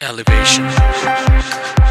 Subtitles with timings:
[0.00, 1.87] elevation.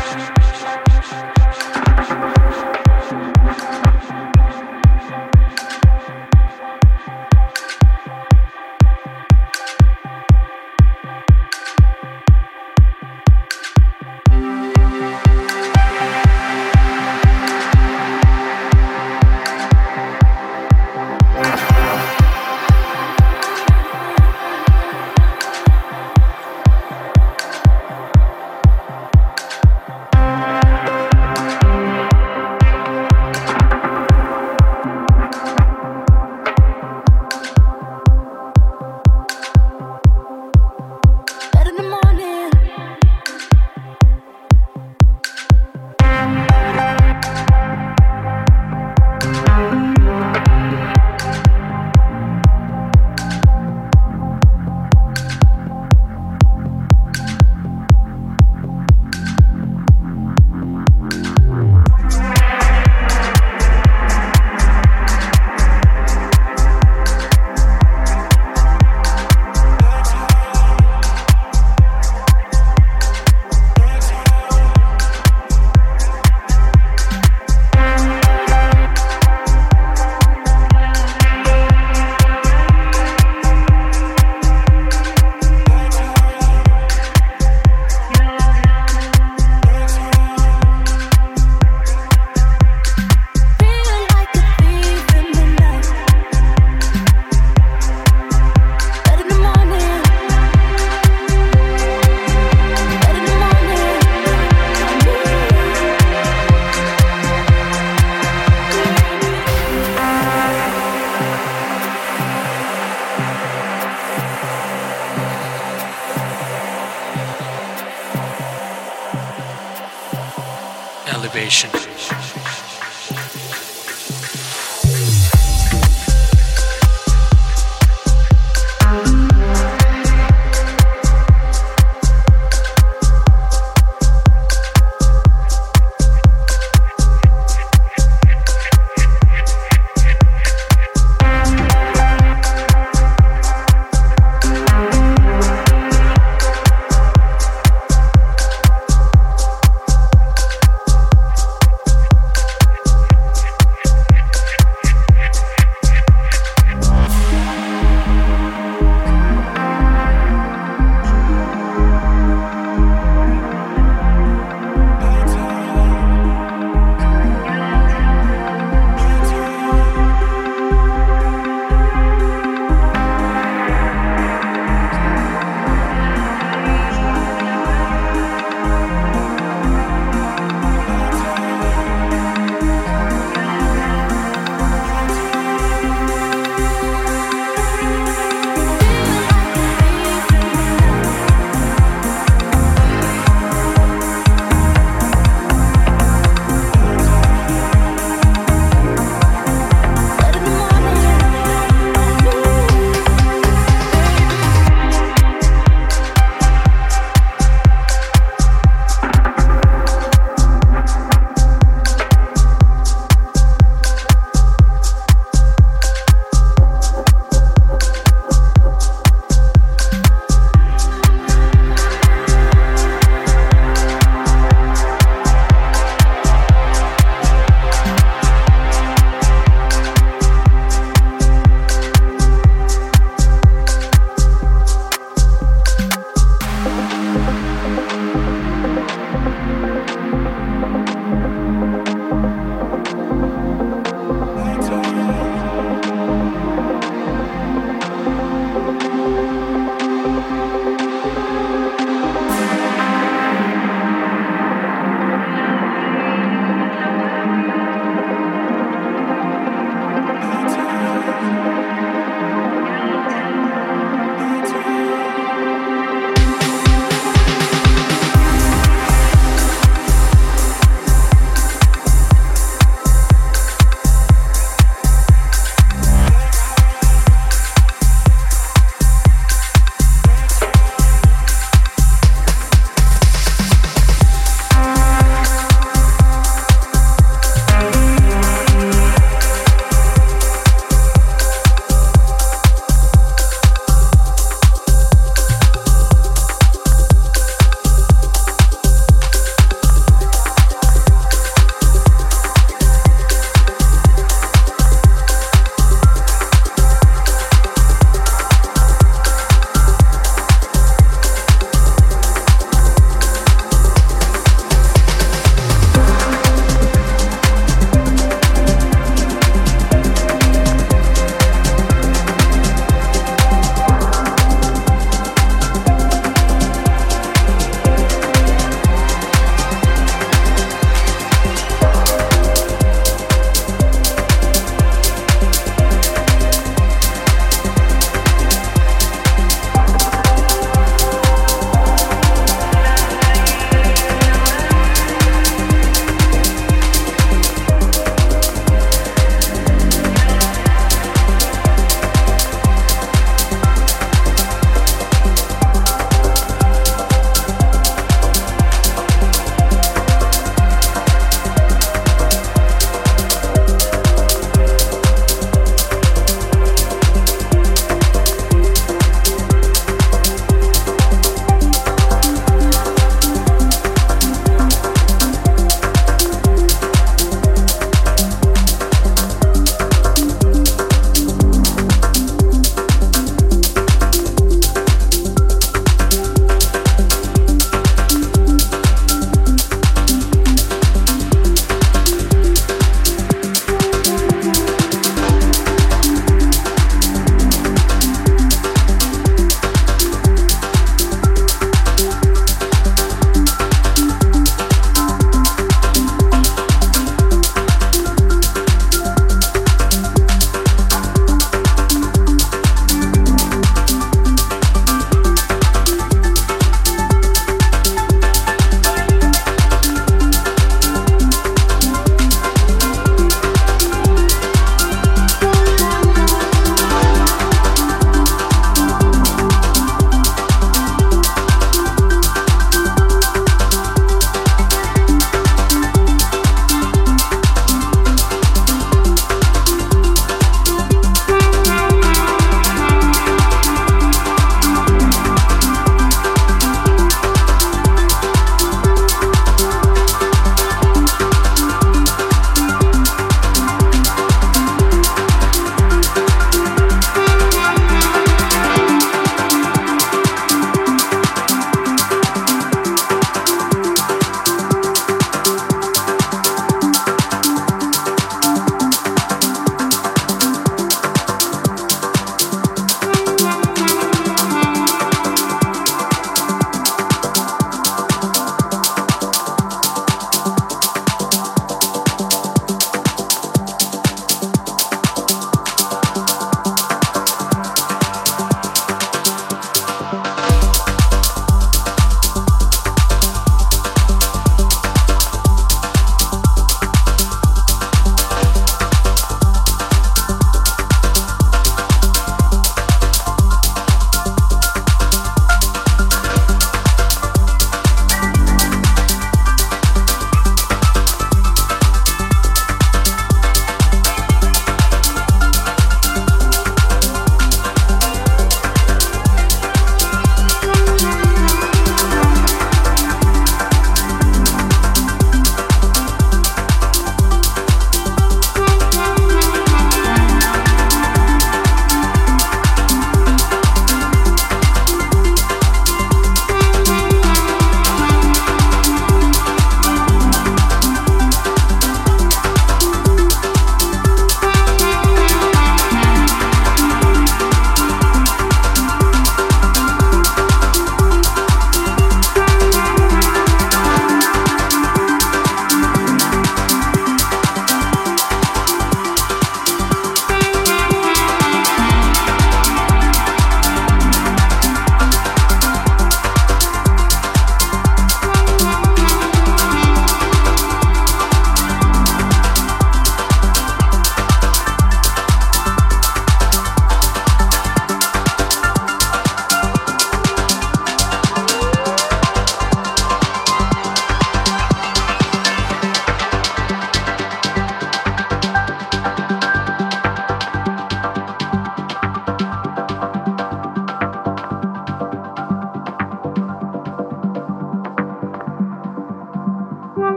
[121.18, 121.72] Elevation.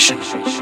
[0.00, 0.59] 是是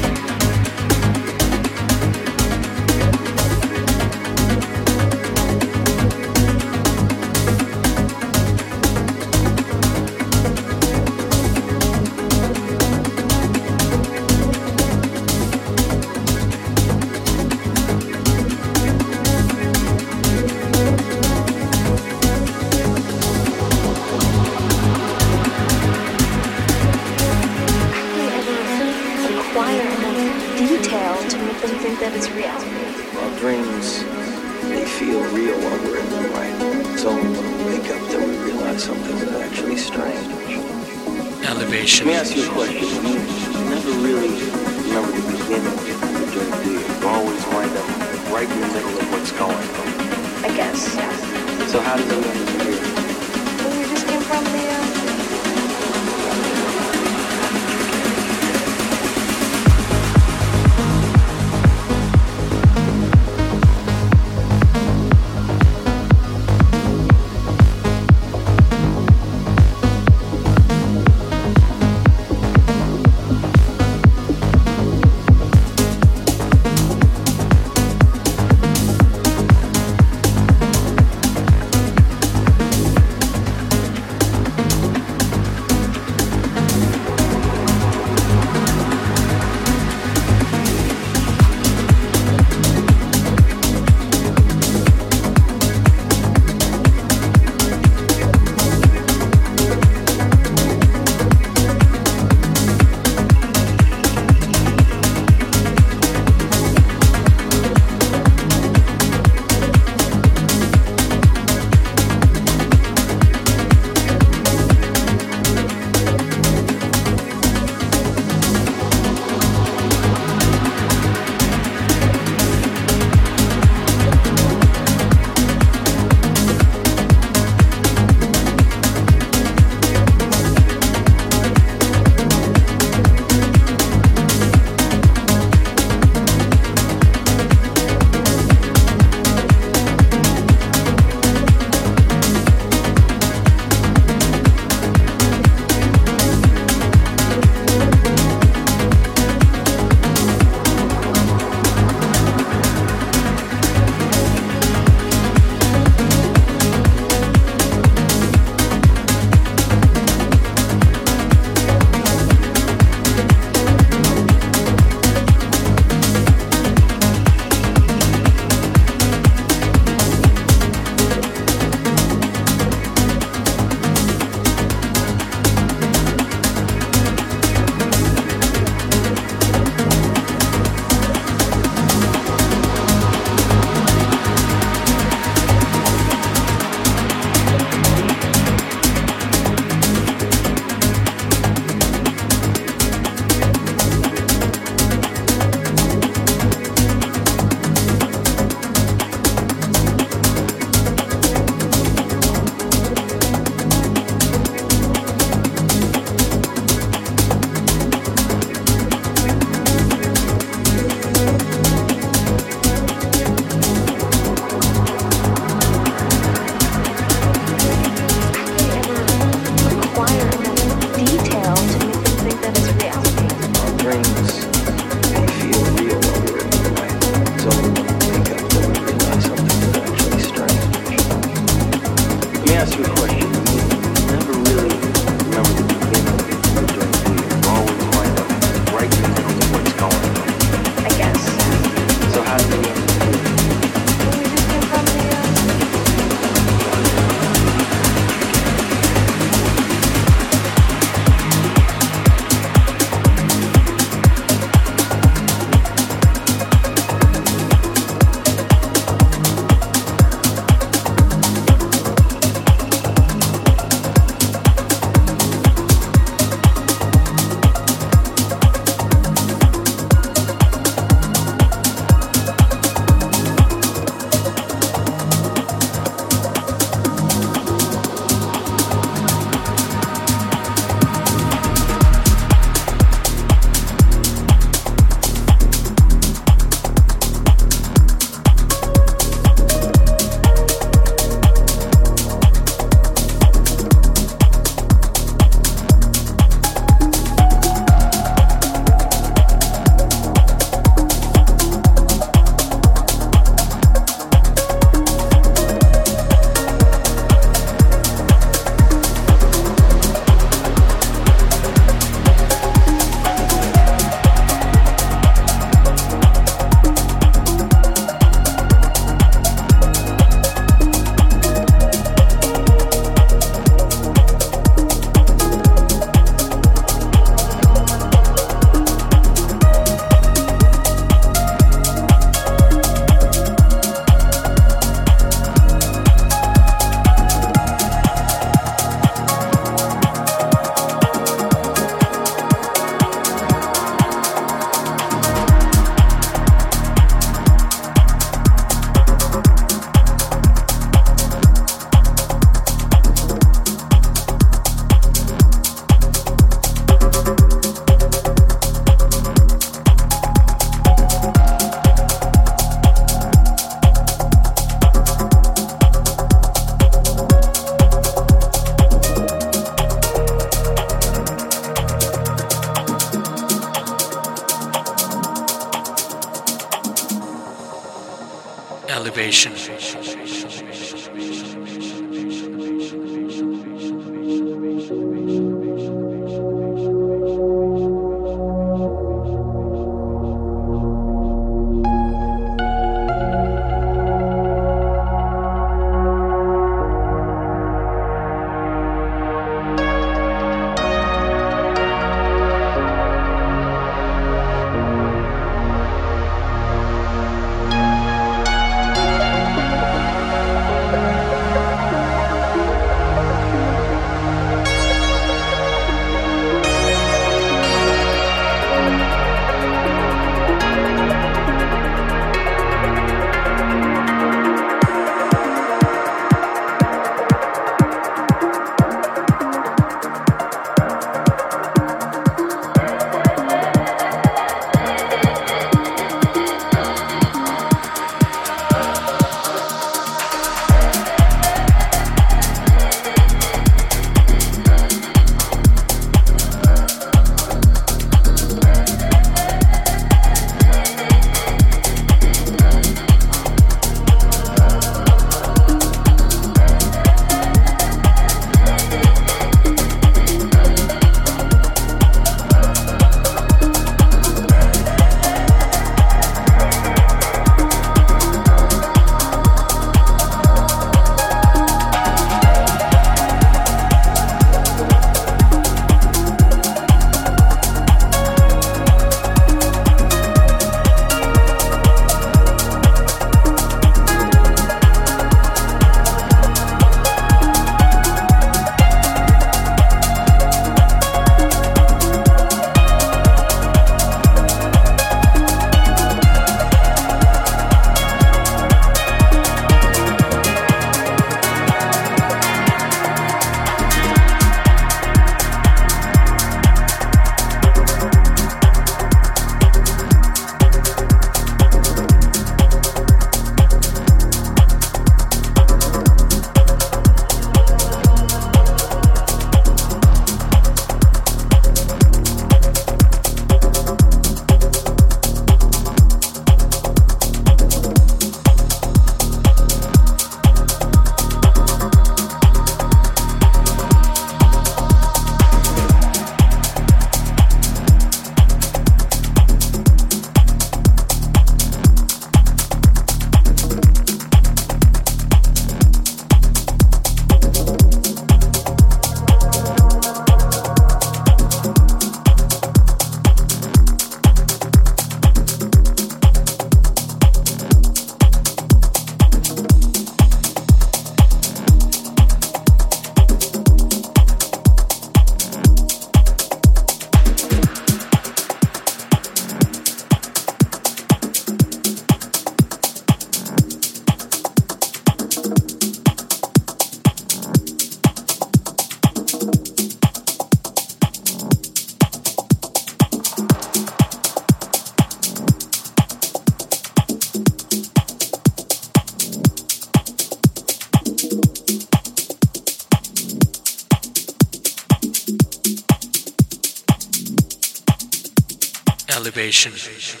[599.49, 600.00] patient